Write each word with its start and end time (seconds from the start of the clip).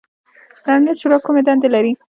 د 0.63 0.65
امنیت 0.75 0.97
شورا 1.01 1.17
کومې 1.25 1.41
دندې 1.47 1.69
لري؟ 1.75 1.91